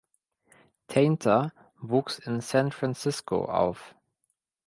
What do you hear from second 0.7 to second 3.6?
Tainter wuchs in San Francisco